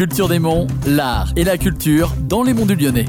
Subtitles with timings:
[0.00, 3.04] Culture des Monts, l'art et la culture dans les monts du Lyonnais.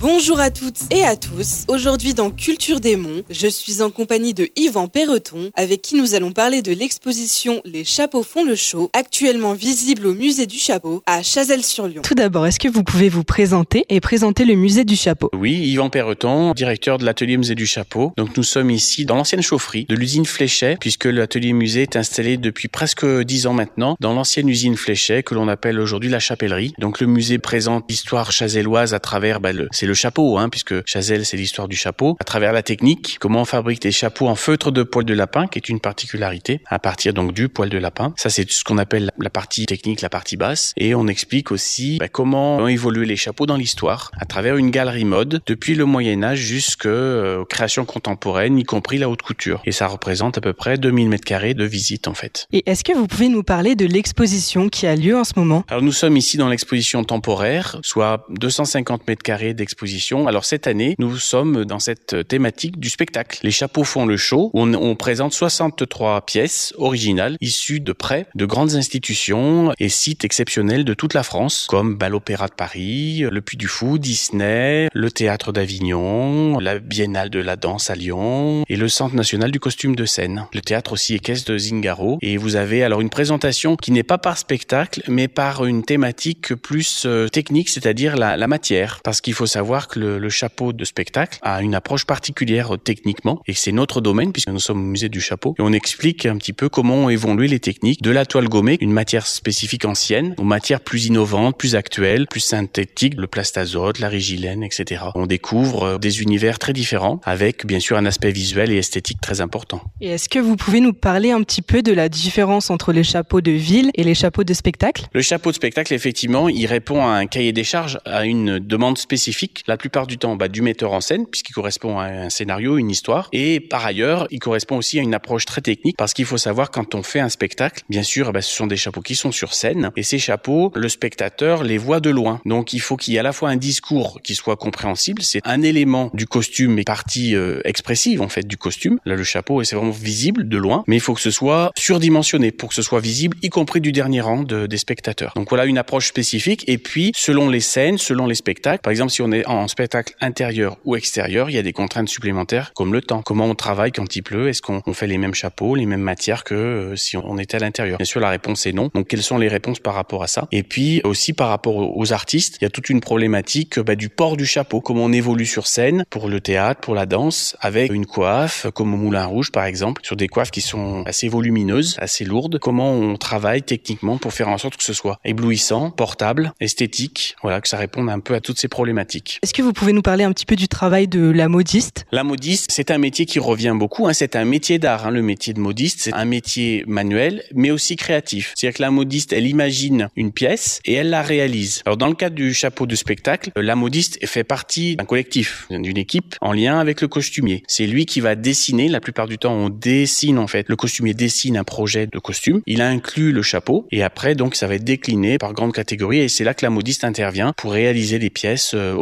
[0.00, 1.64] Bonjour à toutes et à tous.
[1.66, 6.14] Aujourd'hui dans Culture des Monts, je suis en compagnie de Yvan Perreton avec qui nous
[6.14, 11.02] allons parler de l'exposition Les chapeaux font le show, actuellement visible au musée du chapeau
[11.06, 12.02] à Chazelles-sur-Lyon.
[12.02, 15.30] Tout d'abord, est-ce que vous pouvez vous présenter et présenter le musée du chapeau?
[15.32, 18.12] Oui, Yvan Perreton, directeur de l'atelier musée du chapeau.
[18.16, 22.36] Donc nous sommes ici dans l'ancienne chaufferie de l'usine Fléchet puisque l'atelier musée est installé
[22.36, 26.72] depuis presque dix ans maintenant dans l'ancienne usine Fléchet que l'on appelle aujourd'hui la chapellerie.
[26.78, 31.24] Donc le musée présente l'histoire chazelloise à travers bah, le, le chapeau, hein, puisque Chazelle,
[31.24, 34.70] c'est l'histoire du chapeau, à travers la technique, comment on fabrique des chapeaux en feutre
[34.70, 38.12] de poil de lapin, qui est une particularité, à partir donc du poil de lapin.
[38.16, 40.74] Ça, c'est ce qu'on appelle la partie technique, la partie basse.
[40.76, 44.70] Et on explique aussi bah, comment ont évolué les chapeaux dans l'histoire, à travers une
[44.70, 49.62] galerie mode, depuis le Moyen-Âge jusqu'aux euh, créations contemporaines, y compris la haute couture.
[49.64, 52.46] Et ça représente à peu près 2000 mètres carrés de visite, en fait.
[52.52, 55.64] Et est-ce que vous pouvez nous parler de l'exposition qui a lieu en ce moment?
[55.68, 59.77] Alors, nous sommes ici dans l'exposition temporaire, soit 250 mètres carrés d'exposition
[60.26, 63.38] alors cette année, nous sommes dans cette thématique du spectacle.
[63.42, 64.50] Les chapeaux font le show.
[64.54, 70.84] On, on présente 63 pièces originales issues de près de grandes institutions et sites exceptionnels
[70.84, 75.10] de toute la France, comme Bal Opéra de Paris, le Puy du Fou, Disney, le
[75.10, 79.94] Théâtre d'Avignon, la Biennale de la danse à Lyon et le Centre national du costume
[79.94, 80.46] de scène.
[80.54, 82.18] Le théâtre aussi équestre de Zingaro.
[82.20, 86.54] Et vous avez alors une présentation qui n'est pas par spectacle, mais par une thématique
[86.54, 89.00] plus euh, technique, c'est-à-dire la, la matière.
[89.04, 92.78] Parce qu'il faut savoir voir que le, chapeau de spectacle a une approche particulière euh,
[92.78, 96.24] techniquement et c'est notre domaine puisque nous sommes au musée du chapeau et on explique
[96.24, 99.84] un petit peu comment ont évolué les techniques de la toile gommée, une matière spécifique
[99.84, 105.02] ancienne, aux matières plus innovantes, plus actuelles, plus synthétiques, le plastazote, la rigilène, etc.
[105.14, 109.20] On découvre euh, des univers très différents avec bien sûr un aspect visuel et esthétique
[109.20, 109.82] très important.
[110.00, 113.04] Et est-ce que vous pouvez nous parler un petit peu de la différence entre les
[113.04, 115.08] chapeaux de ville et les chapeaux de spectacle?
[115.12, 118.96] Le chapeau de spectacle, effectivement, il répond à un cahier des charges, à une demande
[118.96, 122.78] spécifique la plupart du temps bah, du metteur en scène, puisqu'il correspond à un scénario,
[122.78, 123.28] une histoire.
[123.32, 126.70] Et par ailleurs, il correspond aussi à une approche très technique, parce qu'il faut savoir
[126.70, 129.54] quand on fait un spectacle, bien sûr, bah, ce sont des chapeaux qui sont sur
[129.54, 132.40] scène, et ces chapeaux, le spectateur les voit de loin.
[132.44, 135.40] Donc il faut qu'il y ait à la fois un discours qui soit compréhensible, c'est
[135.44, 138.98] un élément du costume et partie euh, expressive en fait du costume.
[139.04, 142.52] Là, le chapeau, c'est vraiment visible de loin, mais il faut que ce soit surdimensionné
[142.52, 145.32] pour que ce soit visible, y compris du dernier rang de, des spectateurs.
[145.36, 146.64] Donc voilà une approche spécifique.
[146.66, 150.14] Et puis, selon les scènes, selon les spectacles, par exemple, si on est en spectacle
[150.20, 153.22] intérieur ou extérieur, il y a des contraintes supplémentaires comme le temps.
[153.22, 154.48] Comment on travaille quand il pleut?
[154.48, 157.60] Est-ce qu'on fait les mêmes chapeaux, les mêmes matières que euh, si on était à
[157.60, 157.98] l'intérieur?
[157.98, 158.90] Bien sûr, la réponse est non.
[158.94, 160.48] Donc, quelles sont les réponses par rapport à ça?
[160.52, 164.08] Et puis aussi par rapport aux artistes, il y a toute une problématique bah, du
[164.08, 164.80] port du chapeau.
[164.80, 168.94] Comment on évolue sur scène pour le théâtre, pour la danse, avec une coiffe comme
[168.94, 172.58] au Moulin Rouge par exemple, sur des coiffes qui sont assez volumineuses, assez lourdes.
[172.58, 177.60] Comment on travaille techniquement pour faire en sorte que ce soit éblouissant, portable, esthétique, voilà,
[177.60, 179.37] que ça réponde un peu à toutes ces problématiques.
[179.40, 182.06] Est-ce que vous pouvez nous parler un petit peu du travail de la modiste?
[182.10, 184.08] La modiste, c'est un métier qui revient beaucoup.
[184.08, 184.12] Hein.
[184.12, 185.06] C'est un métier d'art.
[185.06, 185.12] Hein.
[185.12, 188.52] Le métier de modiste, c'est un métier manuel, mais aussi créatif.
[188.56, 191.82] C'est-à-dire que la modiste, elle imagine une pièce et elle la réalise.
[191.86, 195.98] Alors dans le cadre du chapeau de spectacle, la modiste fait partie d'un collectif, d'une
[195.98, 197.62] équipe en lien avec le costumier.
[197.68, 198.88] C'est lui qui va dessiner.
[198.88, 200.68] La plupart du temps, on dessine en fait.
[200.68, 202.60] Le costumier dessine un projet de costume.
[202.66, 206.28] Il inclut le chapeau et après donc ça va être décliné par grande catégorie et
[206.28, 208.94] c'est là que la modiste intervient pour réaliser des pièces euh,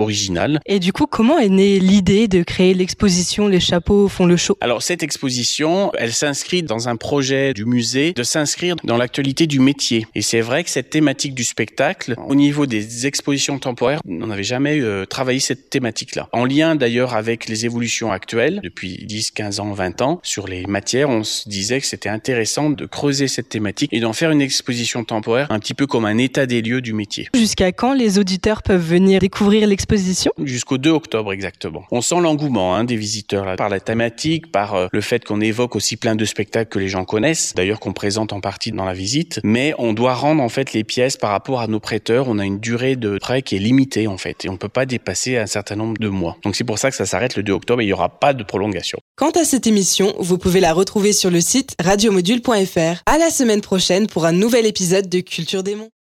[0.67, 4.57] Et du coup, comment est née l'idée de créer l'exposition Les chapeaux font le show?
[4.61, 9.61] Alors cette exposition, elle s'inscrit dans un projet du musée de s'inscrire dans l'actualité du
[9.61, 10.07] métier.
[10.15, 14.43] Et c'est vrai que cette thématique du spectacle, au niveau des expositions temporaires, on n'avait
[14.43, 16.29] jamais euh, travaillé cette thématique-là.
[16.33, 20.67] En lien d'ailleurs avec les évolutions actuelles, depuis 10, 15 ans, 20 ans, sur les
[20.67, 24.41] matières, on se disait que c'était intéressant de creuser cette thématique et d'en faire une
[24.41, 27.29] exposition temporaire un petit peu comme un état des lieux du métier.
[27.35, 30.06] Jusqu'à quand les auditeurs peuvent venir découvrir l'exposition?
[30.45, 31.85] Jusqu'au 2 octobre exactement.
[31.91, 35.41] On sent l'engouement hein, des visiteurs là, par la thématique, par euh, le fait qu'on
[35.41, 38.85] évoque aussi plein de spectacles que les gens connaissent, d'ailleurs qu'on présente en partie dans
[38.85, 42.29] la visite, mais on doit rendre en fait les pièces par rapport à nos prêteurs,
[42.29, 44.87] on a une durée de prêt qui est limitée en fait et on peut pas
[44.87, 46.37] dépasser un certain nombre de mois.
[46.43, 48.33] Donc c'est pour ça que ça s'arrête le 2 octobre et il y aura pas
[48.33, 48.99] de prolongation.
[49.17, 53.03] Quant à cette émission, vous pouvez la retrouver sur le site radiomodule.fr.
[53.07, 55.91] À la semaine prochaine pour un nouvel épisode de Culture des Monts.